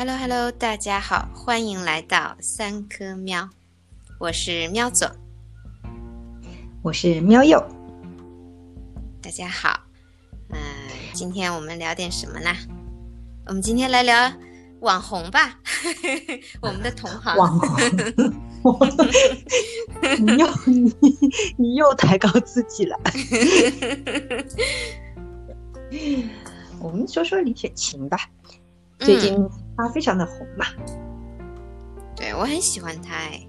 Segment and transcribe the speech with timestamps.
[0.00, 3.50] Hello Hello，大家好，欢迎来到三颗喵，
[4.18, 5.06] 我是喵总，
[6.80, 7.62] 我是喵右，
[9.20, 9.78] 大家好。
[10.48, 10.58] 嗯，
[11.12, 12.50] 今天我们聊点什么呢？
[13.44, 14.32] 我们今天来聊
[14.80, 15.60] 网红吧，
[16.62, 17.36] 我们的同行。
[17.36, 17.58] 网
[18.62, 18.78] 红，
[20.18, 20.94] 你又你
[21.58, 22.98] 你又抬高自己了。
[26.80, 28.18] 我们说说李雪琴吧，
[28.98, 29.36] 最近
[29.82, 30.66] 她非常的红嘛。
[32.16, 33.40] 对我很喜欢他，哎，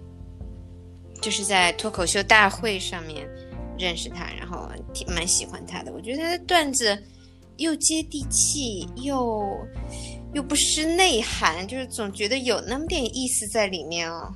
[1.22, 3.28] 就是在脱口秀大会上面
[3.78, 5.92] 认识他，然后挺蛮喜欢他的。
[5.92, 6.98] 我觉得他的段子
[7.58, 9.46] 又接地气，又
[10.34, 14.34] 又不失内涵，就是总觉得有那么点意思在里面哦。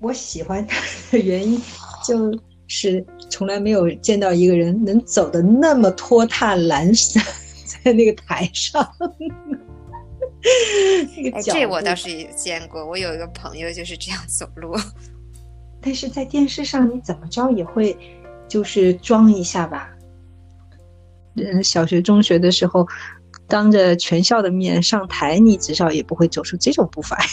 [0.00, 1.60] 我喜欢他的原因
[2.06, 2.32] 就。
[2.70, 7.24] 是从来没有见到一个人能走的那么拖沓阑珊，
[7.88, 8.82] 在那个台上。
[11.34, 14.76] 哎，这我倒是也见过，我有一个朋友就是这样走路。
[15.80, 17.96] 但是在电视上，你怎么着也会
[18.46, 19.90] 就是装一下吧。
[21.36, 22.86] 嗯，小学、中学的时候，
[23.46, 27.26] 当着全校的面上台，你至少也不会走出这种步伐呀。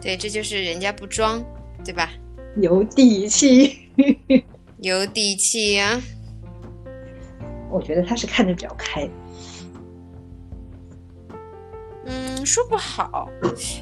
[0.00, 1.42] 对，这就是人家不装，
[1.84, 2.10] 对吧？
[2.56, 3.78] 有底气，
[4.82, 6.00] 有底气呀！
[7.72, 9.08] 我觉得他是看得比较开。
[12.04, 13.28] 嗯，说不好，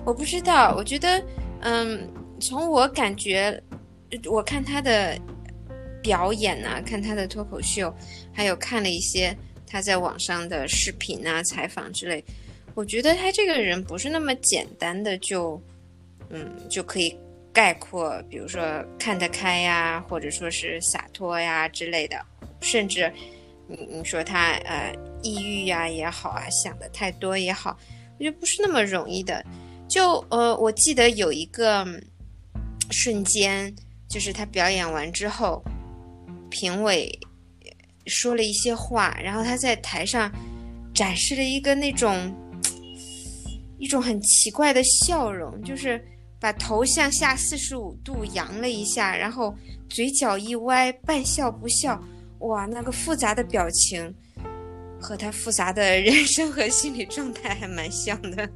[0.04, 0.74] 我不知道。
[0.76, 1.22] 我觉得，
[1.60, 2.08] 嗯，
[2.40, 3.60] 从我感觉，
[4.30, 5.18] 我看他的
[6.02, 7.92] 表演啊，看他的脱口秀，
[8.32, 12.24] 还有看了一些他在网上的视频啊、采访之类，
[12.74, 15.60] 我觉得他这个人不是那么简单的就，
[16.28, 17.18] 嗯，就可以。
[17.52, 18.62] 概括，比如说
[18.96, 22.16] 看得开呀，或者说是洒脱呀之类的，
[22.60, 23.12] 甚至
[23.70, 27.78] 你你说他呃抑郁呀也好啊，想的太多也好，
[28.18, 29.44] 我觉得不是那么容易的。
[29.88, 31.86] 就呃，我记得有一个
[32.90, 33.74] 瞬间，
[34.08, 35.62] 就是他表演完之后，
[36.50, 37.16] 评委
[38.06, 40.30] 说了一些话，然后他在台上
[40.92, 42.34] 展示了一个那种
[43.78, 46.04] 一种很奇怪的笑容，就是。
[46.42, 49.54] 把头向下四十五度扬了一下，然后
[49.90, 52.02] 嘴角一歪，半笑不笑。
[52.40, 54.14] 哇，那个复杂的表情，
[55.00, 58.48] 和他复杂的人生和心理状态还蛮像的。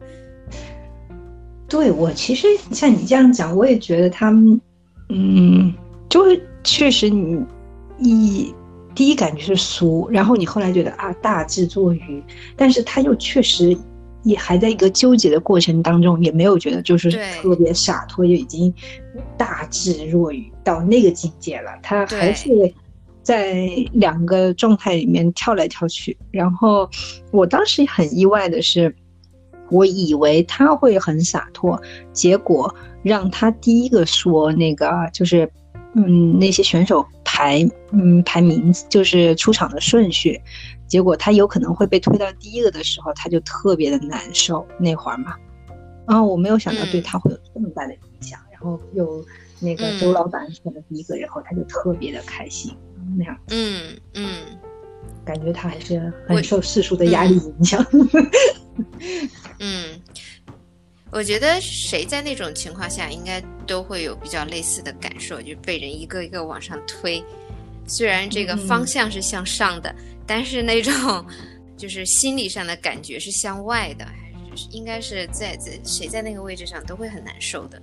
[1.69, 4.61] 对我其实像你这样讲，我也觉得他们，
[5.09, 5.73] 嗯，
[6.09, 7.43] 就是确实你
[7.99, 8.55] 一
[8.95, 12.23] 第一感觉是俗，然后你后来觉得啊大智若愚，
[12.57, 13.77] 但是他又确实。
[14.27, 17.13] 也还在一个纠结的过程当中，也没有觉得就是
[17.43, 18.73] 特别洒脱，就已经
[19.37, 21.71] 大智若愚到那个境界了。
[21.83, 22.49] 他还是
[23.25, 26.17] 在两个状态里面跳来跳去。
[26.31, 26.89] 然后
[27.33, 28.95] 我当时很意外的是，
[29.71, 31.81] 我以为他会很洒脱，
[32.13, 35.51] 结果让他第一个说那个就是
[35.95, 40.41] 嗯那些选手排嗯排名就是出场的顺序。
[40.87, 44.65] 结果他有可能会被推到第一个的时候，他就特别的难受。
[44.79, 45.35] 那会儿嘛，
[46.07, 48.39] 然后我没有想到对他会有这么大的影响。
[48.53, 49.25] 然后有
[49.61, 52.73] 那个周老板选了第一个，然后他就特别的开心
[53.17, 53.39] 那样。
[53.49, 54.43] 嗯嗯，
[55.25, 57.85] 感觉他还是很受世俗的压力影响。
[59.61, 60.01] 嗯，
[61.11, 67.23] 我觉得谁在那种情况下，应该都会有比较类似的感受，就被人一个一个往上推。
[67.87, 69.95] 虽然这个方向是向上的。
[70.27, 71.23] 但是那种，
[71.77, 77.79] 就是心理上的感觉是向外的，还是应该是在在谁在那个位置上都会很难受的。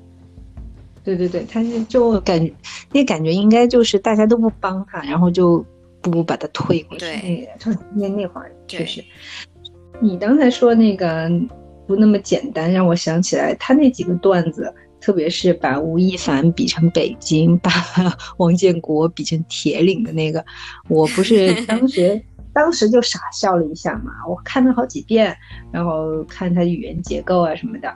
[1.04, 2.54] 对对对，他是就感觉
[2.92, 5.66] 那感觉应该就是大家都不帮他，然后就
[6.02, 7.06] 不把他推过去。
[7.06, 7.50] 对，
[7.96, 9.04] 那那会儿确实。
[10.00, 11.30] 你刚才说那个
[11.88, 14.74] 不那么简单，让我想起来他那几个段子。
[15.04, 17.72] 特别是把吴亦凡比成北京，把
[18.38, 20.46] 王建国比成铁岭的那个，
[20.90, 22.22] 我不是当时
[22.54, 24.12] 当时就傻笑了一下嘛。
[24.30, 25.36] 我看了好几遍，
[25.72, 27.92] 然后看他的语言结构啊什么的。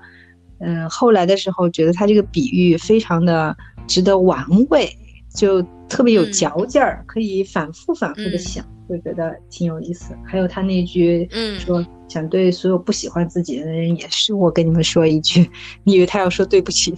[0.60, 3.56] 嗯，后来的时候觉得他这个比喻非常的
[3.88, 4.90] 值得玩味，
[5.34, 10.16] 就特别有嚼劲儿，可以反复反复的想，就觉得挺有意思。
[10.26, 11.86] 还有他那句，嗯，说。
[12.08, 15.50] 想对所有不喜欢自己的人也是，我跟你们说一句，
[15.84, 16.94] 你以为他要说对不起，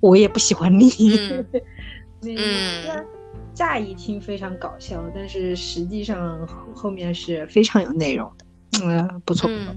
[0.00, 0.88] 我也不喜欢你。
[2.22, 3.04] 嗯，
[3.52, 8.46] 乍一听非常搞笑，但是实际上后面是非常有内容的。
[8.84, 9.50] 嗯，不错。
[9.50, 9.76] 嗯，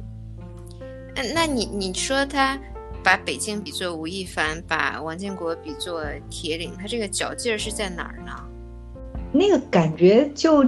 [1.34, 2.58] 那你你说他
[3.04, 8.32] 把北京比作吴亦凡，把王建国比作铁岭，他这个脚劲儿是在哪儿呢？
[9.32, 10.66] 那个感觉就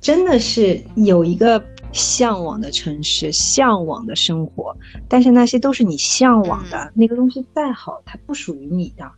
[0.00, 1.62] 真的是有一个。
[1.92, 4.72] 向往的城市、向往的生活，
[5.08, 9.10] 但是那些都是你向往的那个东西，再好，它不属于你的。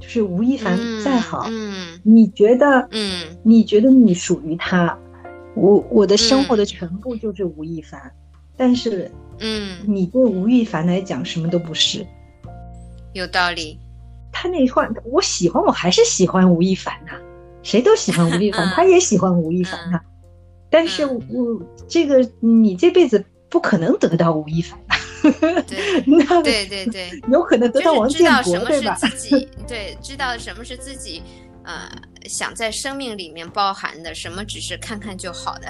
[0.00, 4.98] 就是吴亦凡再好，嗯你觉得，嗯你觉得你属于他，
[5.54, 8.10] 我我的生活的全部就是吴亦凡，
[8.56, 9.10] 但是
[9.40, 12.06] 嗯，你对吴亦凡来讲什么都不是。
[13.12, 13.78] 有道理。
[14.32, 17.12] 他那话，我喜欢，我还是喜欢吴亦凡呐、
[17.62, 20.00] 谁都喜欢吴亦凡，嗯 他也喜欢吴亦凡呐、
[20.68, 28.96] 但是嗯我这个你这辈子不可能得到吴亦凡的，对 那对对对，有可能得到王建国，对吧？
[28.96, 31.22] 自己，对，知道什么是自己，
[31.62, 31.88] 呃，
[32.28, 35.68] 想在生命里面包含的，什么只是看看就好的。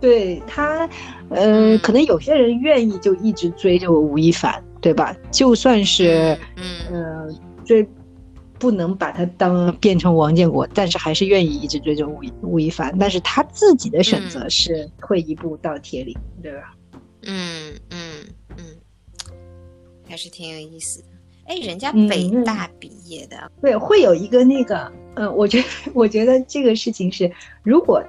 [0.00, 0.88] 对他，
[1.30, 5.16] 呃，嗯可能有些人愿意就一直追着吴亦凡，对吧？
[5.30, 7.86] 就算是嗯呃追，
[8.58, 12.94] 不能把他当变成王建国，但是还是愿意一直追着吴亦吴亦凡。
[12.98, 16.74] 但是他自己的选择是退一步到铁岭，对吧？
[17.26, 17.98] 嗯嗯
[18.58, 18.64] 嗯，
[20.06, 21.08] 还是挺有意思的。
[21.46, 25.64] 哎，人家嗯北嗯大毕业的，对，会有一个那个，呃，我觉得，
[25.94, 27.30] 我觉得这个事情是，
[27.62, 28.02] 如果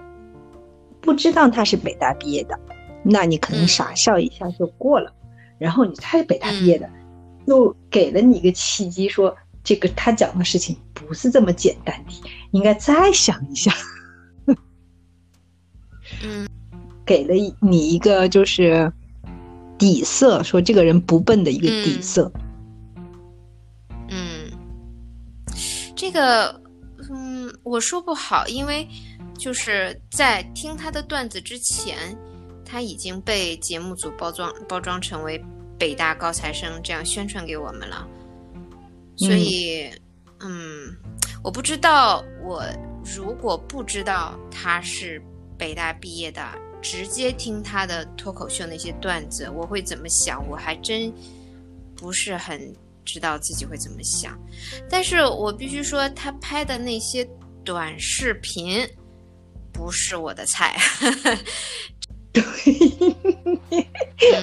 [1.05, 2.59] 不知道他是北大毕业的，
[3.03, 5.13] 那你可能嗯傻笑一下就过了。
[5.57, 6.89] 然后你他是北大毕业的，
[7.45, 12.11] 又给了你一个契机说，这个他讲的事情不是这么简单的，
[12.51, 13.71] 应该再想一下。
[16.23, 16.47] 嗯
[17.05, 18.91] 给了你一个就是
[19.77, 22.31] 底色，说这个人不笨的一个底嗯色。
[24.09, 24.51] 嗯，
[25.95, 26.59] 这个
[27.11, 28.87] 嗯，我说不好，因为
[29.37, 32.17] 就是在听他的段子之前，
[32.65, 35.43] 他已经被节目组包装包装成为
[35.77, 38.07] 北大高材生，这样宣传给我们了。
[39.17, 39.89] 所以，
[40.39, 40.95] 嗯，
[41.43, 42.63] 我不知道，我
[43.15, 45.21] 如果不知道他是
[45.57, 46.41] 北大毕业的，
[46.81, 50.45] 直接听他的脱口秀那些段子，我会怎么想？
[50.49, 51.13] 我还真
[51.95, 52.73] 不是很
[53.05, 54.37] 知道自己会怎么想。
[54.89, 57.27] 但是我必须说，他拍的那些
[57.63, 58.85] 短视频
[59.75, 60.75] 不是我的菜。
[62.33, 62.43] 对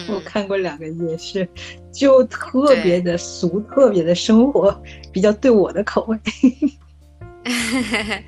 [0.08, 1.49] 我看过两个也是，
[1.93, 4.82] 就特别的俗，特别的生活，
[5.12, 6.19] 比较对我的口味。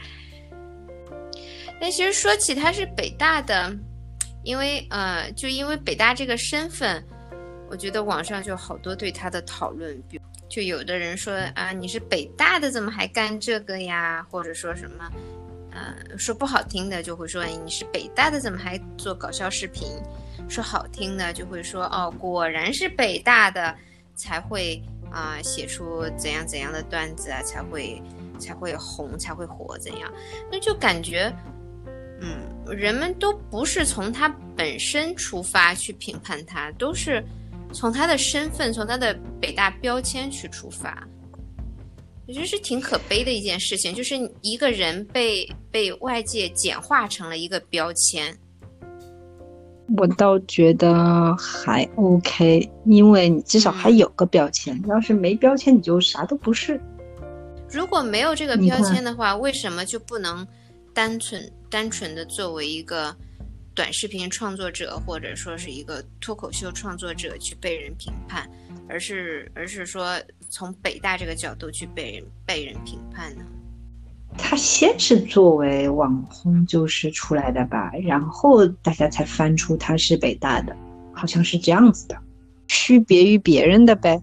[1.80, 3.74] 但其实说起他是北大的，
[4.42, 7.02] 因为呃，就因为北大这个身份，
[7.70, 14.26] 我觉得网上就好多对他的讨论，比就有的人说啊，你是北大的，怎么还干这个呀？
[14.30, 15.10] 或者说什么，
[15.74, 19.88] 呃，说不好听的就会说你是北大的，怎么还做搞笑视频？
[20.48, 23.74] 说好听的就会说哦，果然是北大的
[24.14, 28.02] 才会啊、写出怎样怎样的段子啊，才会
[28.38, 30.12] 才会红，才会火，怎样？
[30.50, 31.32] 那就感觉，
[32.20, 37.24] 嗯，人们都不是从他本身出发去评判他，都是
[37.72, 41.06] 从他的身份，从他的北大标签去出发。
[42.26, 48.34] 我觉得是挺可悲的一件事情，就是一个人被被外界简化成了一个标签。
[49.98, 54.82] 我倒觉得还 OK，因为你至少还有个标签。
[54.88, 56.80] 要是没标签，你就啥都不是。
[57.70, 60.46] 如果没有这个标签的话，为什么就不能
[60.94, 63.14] 单纯单纯的作为一个
[63.74, 68.48] 短视频创作者，或者说是一个脱口秀创作者去被人评判，
[68.88, 70.18] 而是而是说
[70.54, 73.44] 从北大这个角度去被人被人评判呢？
[74.38, 80.76] 他先是作为网红就是出来的吧，然后大家才翻出他是北大的，
[81.12, 82.16] 好像是这样子的，
[82.68, 84.22] 区别于别人的呗。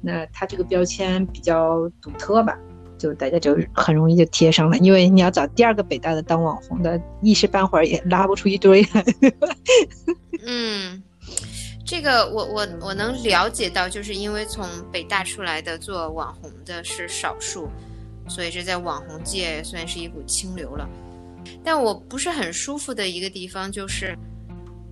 [0.00, 2.56] 那他这个标签比较独特吧，
[2.96, 4.78] 就大家就很容易就贴上了。
[4.78, 9.04] 因为你要找第二个北大的当网红的，一时半会儿也拉不出一堆来。
[10.46, 11.02] 嗯，
[11.92, 17.68] 这个我我我能了解到，就是因为从北大出来的做网红的是少数，
[18.26, 20.88] 所以这在网红界算是一股清流了。
[21.62, 24.16] 但我不是很舒服的一个地方，就是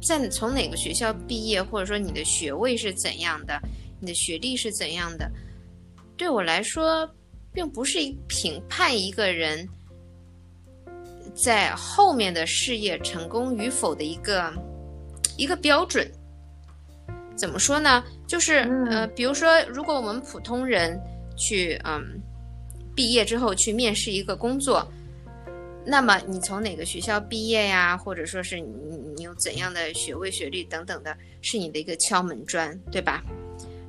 [0.02, 3.58] 在从哪个学校毕业，或者说你的学位是怎样的，
[3.98, 5.26] 你的学历是怎样的，
[6.18, 7.10] 对我来说，
[7.50, 9.66] 并不是一评判一个人
[11.34, 14.52] 在后面的事业成功与否的一个
[15.38, 16.06] 一个标准。
[17.40, 18.04] 怎么说呢？
[18.26, 21.00] 就是嗯呃，比如说，如果我们普通人
[21.38, 22.20] 去嗯
[22.94, 24.86] 毕业之后去面试一个工作，
[25.86, 33.24] 那么你从哪个学校毕业呀，或者说是你你有怎样的学位、学历等等的，是你的一个敲门砖，对吧？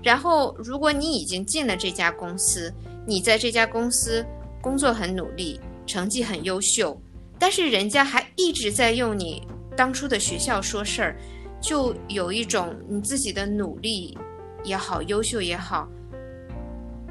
[0.01, 2.73] 然后，如果你已经进了这家公司，
[3.05, 4.25] 你在这家公司
[4.61, 6.99] 工作很努力，成绩很优秀，
[7.37, 11.15] 但是人家还一直在用你当初的学校说事儿，
[11.61, 14.17] 就有一种你自己的努力
[14.63, 15.87] 也好，优秀也好，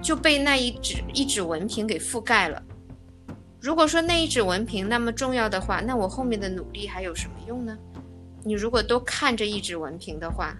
[0.02, 2.62] 就被那一纸一纸文凭给覆盖了。
[3.60, 7.78] 如果说那一纸文凭那么重要的话，那我后面的努力还有什么用呢？
[8.42, 10.56] 你如果都看着一纸文凭的话，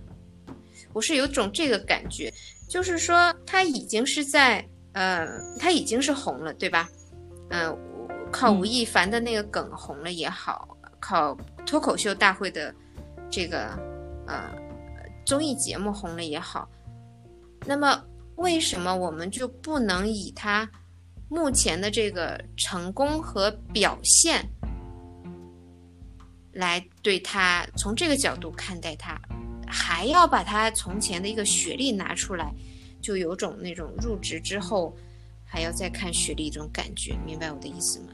[0.92, 2.32] 我是有种这个感觉，
[2.68, 5.26] 就是说他已经是在呃，
[5.58, 6.88] 他已经是红了，对吧？
[7.48, 7.76] 嗯，
[8.30, 12.74] 靠吴亦凡的那个梗红了也好，靠脱口秀大会的
[13.30, 13.78] 这个
[14.26, 14.50] 呃
[15.24, 16.68] 综艺节目红了也好，
[17.66, 18.04] 那么
[18.36, 20.68] 为什么我们就不能以他
[21.28, 24.44] 目前的这个成功和表现？
[26.52, 29.16] 来对他从这个角度看待他，
[29.68, 32.52] 还要把他从前的一个学历拿出来，
[33.00, 34.92] 就有种那种入职之后
[35.44, 38.08] 还要再看学历这种感觉，明白我的意思吗？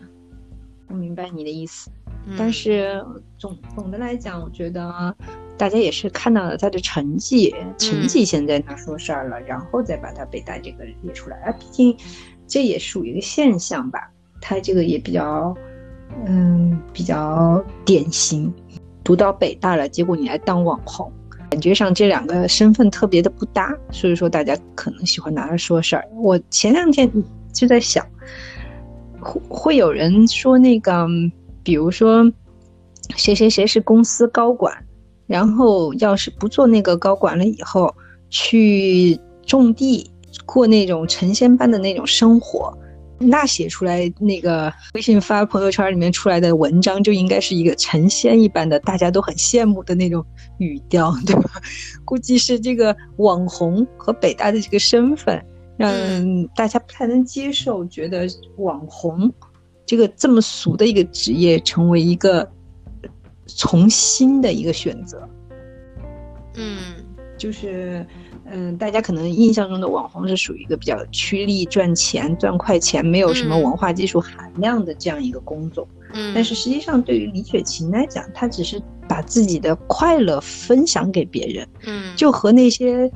[0.89, 1.91] 我明白你的意思，
[2.39, 3.05] 但是
[3.39, 5.15] 总总的来讲，我觉得
[5.57, 11.97] 大家也是看到了他的成绩，成绩现在他说事儿了，然后再把他北大这个列出来，啊，毕竟
[12.47, 15.57] 这也属于一个现象吧，他这个也比较。
[16.25, 18.51] 嗯，比较典型，
[19.03, 21.13] 读到北大了，结果你来当网红，
[21.51, 26.09] 感觉上这两个身份特别的不搭，所以说大家可能喜欢拿来说事儿。
[26.15, 27.11] 我前两天
[27.53, 28.07] 就在想，
[29.21, 31.07] 会会有人说那个，
[31.67, 32.25] 比如说
[33.17, 34.73] 谁谁谁是公司高管，
[35.27, 37.93] 然后要是不做那个高管了以后，
[38.31, 40.09] 去种地，
[40.45, 42.73] 过那种成仙般的那种生活。
[43.19, 50.25] 那写出来那个微信发朋友圈里面出来的文章，就应该是一个成仙一般的，大家都很羡慕的那种
[50.59, 51.51] 语调， 对吧？
[52.05, 55.45] 估计是这个网红和北大的这个身份，
[55.77, 55.93] 让
[56.55, 59.33] 大家不太能接受，觉得网红
[59.87, 62.47] 这个这么俗的一个职业，成为一个
[63.47, 65.27] 从新的一个选择。
[66.57, 66.79] 嗯，
[67.39, 68.05] 就是。
[68.49, 75.89] 嗯，大家可能印象中的网红是属于一个比较趋利赚钱、赚快钱，没有什么文化技术含量的这样一个工作。
[76.13, 81.69] 嗯，但是实际上对于李雪琴来讲，她只是把自己的快乐分享给别人。
[81.89, 83.11] 嗯，就和那些，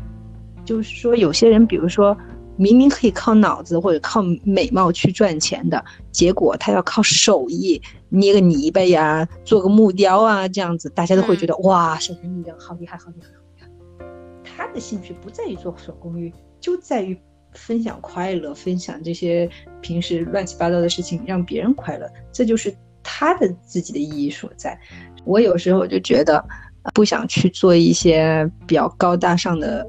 [0.64, 2.18] 就是说有些人，比如说
[2.60, 14.06] 明明可以靠脑子或者靠美貌去赚钱的，结果他要靠手艺捏个泥巴呀、做个木雕啊这样子，大家都会觉得哇，小陈你这好厉害，好厉害。
[14.44, 17.18] 他的兴趣不在于做手工艺，就在于
[17.54, 19.48] 分享快乐，分享这些
[19.80, 24.78] 平时乱七八糟的事情，让别人快乐，这就是他的自己的意义所在。
[25.24, 26.44] 我有时候就觉得，
[26.92, 29.88] 不想去做一些比较高大上的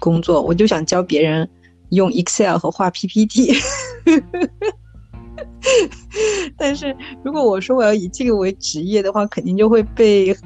[0.00, 1.48] 工作，我就想教别人
[1.94, 3.54] 用 Excel 和画 PPT。
[6.58, 10.36] 但是如果我说我要以这个为职业的话，肯定就会被。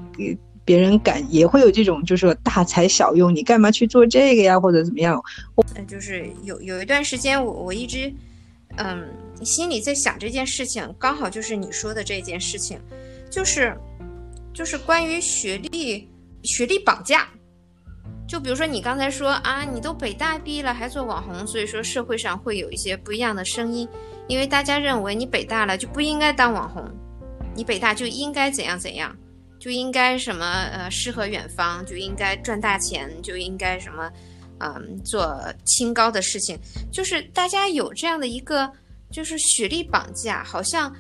[0.64, 5.18] 别人感也会有这种，就是说大材小用，你干嘛去做这个呀，或者怎么样？
[5.54, 8.12] 我，就是有有一段时间，我我一直，
[8.76, 9.08] 嗯，
[9.42, 12.78] 心里在想这件事情，刚好就是你说的这件事情，
[13.30, 13.74] 就是，
[14.52, 16.06] 就是关于学历
[16.42, 17.26] 学历绑架。
[18.28, 23.88] 就比如说你刚才说啊，你都北大毕业了还做网红，所以说社会上会有一些不一样的声音，
[24.28, 26.84] 因为大家认为你北大了就不应该当网红，
[27.56, 29.16] 你北大就应该怎样怎样。
[29.60, 34.08] 就应该什么呃诗和远方，就应该赚大钱，就应该什么，
[34.60, 36.56] 嗯，做清高的事情。
[36.92, 38.70] 就是大家有这样的一个，
[39.10, 40.94] 就是学历绑架，好像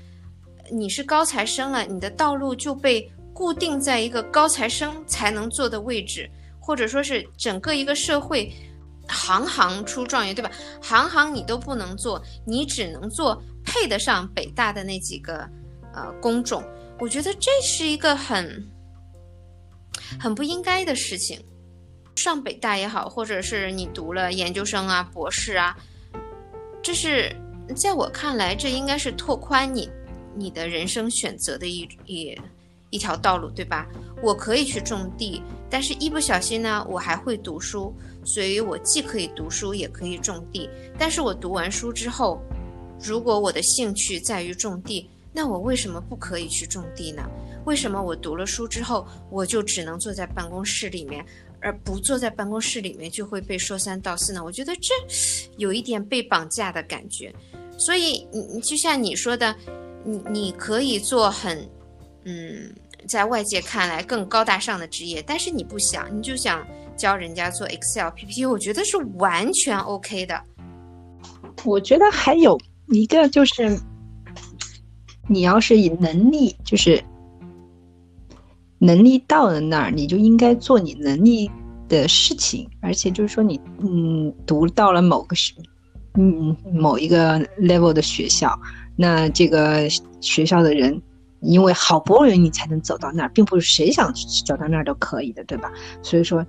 [0.72, 6.28] 你是高材生了，你的道路就被固定在一个高材生才能做的位置，
[6.68, 8.52] 或者说是整个一个社会，
[9.08, 10.50] 行行出状元，对吧？
[10.82, 15.48] 行行你都不能做，你只能做配得上北大的那几个
[15.94, 16.62] 呃工种。
[16.98, 18.62] 我觉得这是一个很
[20.20, 21.42] 很不应该的事情。
[22.16, 25.74] 上北大也好，或者是你读了研究生啊、博士啊，
[26.82, 27.34] 这是
[27.74, 29.88] 在我看来，这应该是拓宽你
[30.36, 32.38] 你的人生选择的一一
[32.90, 33.86] 一条道路，对吧？
[34.22, 40.68] 我可以去种地，但是一不小心呢，我还会读书，所以我既可以读书，也可以种地。
[40.98, 42.40] 但是我读完书之后，
[43.00, 47.28] 如果我的兴趣在于种地，那我为什么不可以去种地呢？
[47.64, 51.24] 为什么我读了书之后，我就只能坐在办公室里面，
[51.60, 54.42] 而不坐在办公室里面就会被说三道四呢？
[54.42, 54.94] 我觉得这
[55.58, 57.32] 有一点被绑架的感觉。
[57.76, 59.54] 所以，你就像你说的，
[60.02, 61.68] 你你可以做很，
[62.24, 62.72] 嗯，
[63.06, 70.42] 在外界看来更高大上的职业，但是你不想，你就想教人家做 Excel、PPT，我觉得是完全 OK 的。
[71.64, 72.58] 我觉得还有
[72.88, 73.78] 一个就是。
[75.30, 77.04] 你要是以能力，就是
[78.78, 81.50] 能力到了那儿，你就应该做你能力
[81.86, 85.54] 的事情，而且就是说你嗯读到了某个学
[86.14, 88.58] 嗯某一个 level 的学校，
[88.96, 89.86] 那这个
[90.22, 90.98] 学校的人。
[91.40, 94.12] 因为好不容易你才能走到那儿，并不是谁想
[94.44, 95.72] 走到那儿都可以的，对吧？
[96.02, 96.44] 所以说，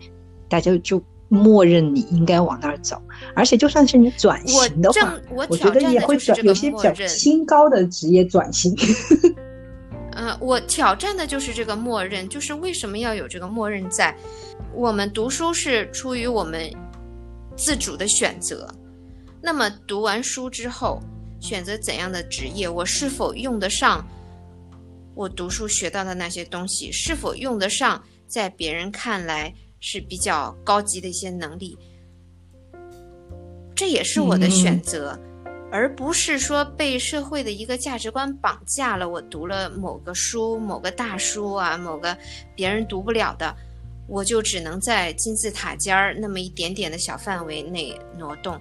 [0.47, 2.99] 大家就默认你应该往那儿走，
[3.35, 5.13] 而且就算是你转型的话，
[5.47, 8.75] 我觉得也会转有些比较新高的职业转型。
[10.13, 14.13] 呃，我挑战的就是这个默认，就是为什么要有这个默认在？
[14.73, 16.69] 我们读书是出于我们
[17.55, 18.67] 自主的选择，
[19.39, 20.99] 那么读完书之后，
[21.39, 24.03] 选择怎样的职业，我是否用得上？
[25.19, 31.77] 我读书学到的那些东西是否用得上，在别人看来是比较高级的一些能力，
[33.75, 35.19] 这也是我的选择，
[35.73, 39.09] 而不是说被社会的一个价值观绑架了。
[39.09, 42.17] 我读了某个书、某个大书啊，某个
[42.55, 43.53] 别人读不了的，
[44.07, 48.57] 我就只能在金字塔尖儿那么一点点的小范围内挪动。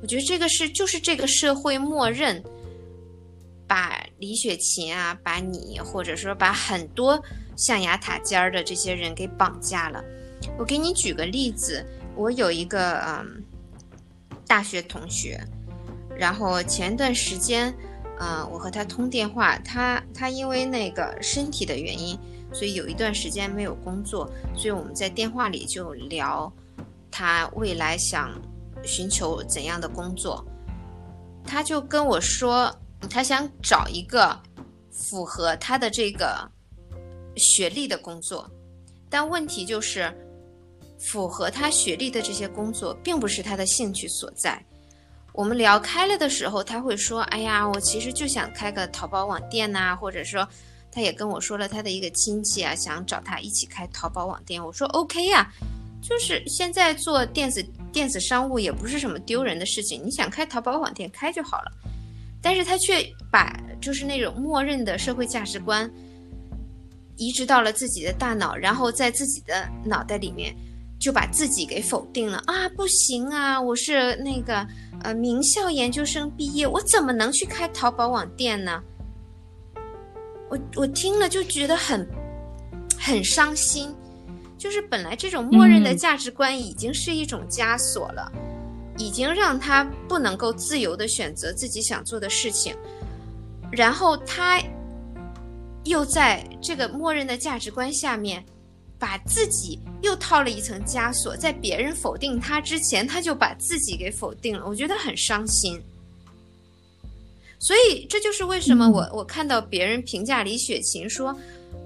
[0.00, 2.40] 我觉得这个是就是这个社会默认。
[3.72, 7.18] 把李雪琴啊，把你或者说把很多
[7.56, 10.04] 象牙塔尖儿的这些人给绑架了。
[10.58, 11.82] 我给你举个例子，
[12.14, 13.42] 我有一个嗯
[14.46, 15.40] 大学同学，
[16.14, 17.74] 然后前段时间，
[18.18, 22.18] 嗯，我和他通电话，他他因为那个身体的原因，
[22.52, 26.52] 所以有一段时间没有工作，所以我们在电话里就聊
[27.10, 28.38] 他未来想
[28.84, 30.44] 寻求怎样的工作，
[31.42, 32.70] 他就跟我说。
[33.08, 34.38] 他想找一个
[34.90, 36.48] 符合他的这个
[37.36, 38.50] 学历的工作，
[39.08, 40.12] 但问题就是，
[40.98, 44.62] 符合他学历的这些工作并不是他的兴趣所在。
[45.32, 50.46] 我们聊开了的时候，他会说：“哎呀，我其实就想开个淘宝网店呐。”或者说，
[50.90, 54.62] 他也跟我说了他的一个亲戚啊，想找他一起开淘宝网店。
[54.62, 55.50] 我说：“OK 呀，
[56.02, 61.72] 就是现在做电子电子商务也不是什么丢人的事情，你想开淘宝网店开就好了。”
[62.42, 65.88] 但是他却把就是那种默认的社会价值观
[67.16, 70.54] 移植到了自己的大脑，然后在自己的脑袋里面
[70.98, 72.68] 就把自己给否定了啊！
[72.76, 74.66] 不行啊，我是那个
[75.02, 78.82] 呃名校研究生毕业，我怎么能去开淘宝网店呢？
[80.48, 82.06] 我我听了就觉得很
[82.98, 83.94] 很伤心，
[84.58, 88.30] 就是本来这种默认的价值观已经是一种枷锁了。
[88.98, 92.76] 已经让他不能够自由的选择自己想做的事情，
[93.70, 94.62] 然后他
[95.84, 98.44] 又在这个默认的价值观下面，
[98.98, 105.82] 把自己又套了一层枷锁，在别人否定他之前，他就把自己给否定了，我觉得很伤心。
[107.58, 111.34] 所以这就是为什么我我看到别人评价李雪琴说，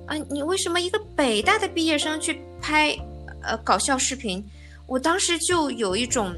[0.06, 2.98] 啊，你为什么一个北大的毕业生去拍
[3.42, 4.44] 呃搞笑视频？
[4.86, 6.34] 我当时就有一种。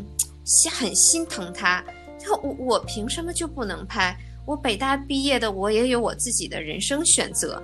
[0.48, 1.84] 心很心疼他，
[2.18, 4.16] 就我我凭什么就不能拍？
[4.46, 7.62] 我北大毕业的，我也有我自己的人生选择。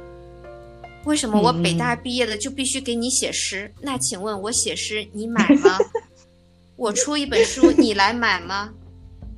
[1.04, 3.72] 为什么我北大毕业的就必须给你写诗？
[3.80, 5.78] 那请问我写诗你买吗？
[6.76, 8.70] 我出一本书你来买吗？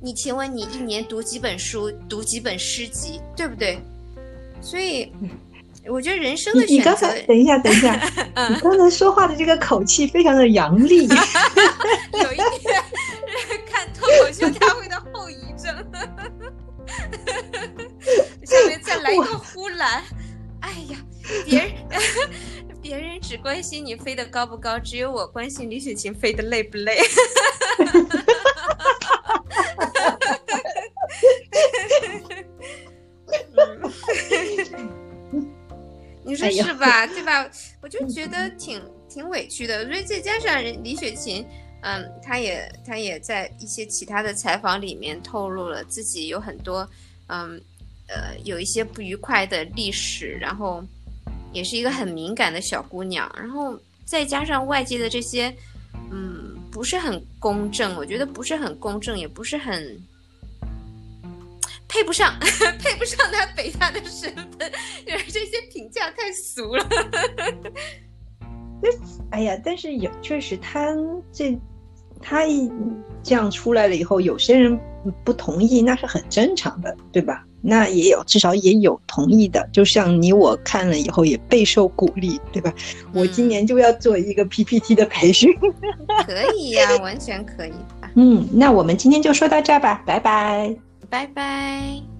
[0.01, 1.89] 你请问你一年读几本书？
[2.09, 3.21] 读几本诗集？
[3.33, 3.79] 对不对？
[4.61, 5.09] 所以。
[5.89, 6.73] 我觉得人生的选择。
[6.73, 7.93] 你刚才等一下，等一下，
[8.49, 12.83] 你刚才说话的这个口气非常的阳历，有一点
[13.69, 15.73] 看脱口秀大会的后遗症。
[18.45, 20.03] 下面再来一个呼兰，
[20.61, 20.97] 哎呀，
[21.45, 21.71] 别人
[22.81, 26.97] 别人只关心你飞得高不高，只有我关心李雪琴飞得累不累。
[36.51, 37.05] 是吧？
[37.07, 37.49] 对吧？
[37.81, 39.85] 我就觉得挺挺委屈的。
[39.85, 41.45] 所以再加上李雪琴，
[41.81, 46.87] 嗯，她也她也在一些其他的采访里面透露了自己有很多，
[47.27, 47.59] 嗯，
[48.07, 50.83] 呃，有一些不愉快的历史，然后
[51.53, 53.29] 也是一个很敏感的小姑娘。
[53.37, 55.53] 然后再加上外界的这些，
[56.11, 59.97] 嗯，不是很公正，我觉得不是很公正，也不是很。
[61.87, 62.33] 配不上，
[62.79, 64.71] 配不上他北大的身份，
[65.05, 66.85] 因为这些评价太俗了。
[69.31, 70.95] 哎呀，但是有确实，他
[71.31, 71.57] 这
[72.21, 72.69] 他一
[73.23, 74.79] 这样出来了以后，有些人
[75.23, 77.43] 不同意，那是很正常的，对吧？
[77.59, 79.67] 那也有，至少也有同意的。
[79.73, 82.71] 就像你我看了以后，也备受鼓励，对吧？
[83.13, 85.51] 我今年就要做一个 PPT 的培训。
[86.25, 87.73] 可以呀，完全可以。
[88.15, 90.75] 嗯，那我们今天就说到这儿吧，拜拜。
[91.09, 92.16] 拜拜。